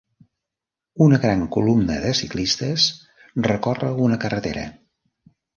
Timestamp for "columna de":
1.57-2.15